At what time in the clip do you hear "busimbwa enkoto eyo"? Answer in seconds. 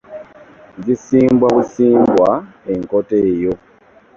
1.55-3.53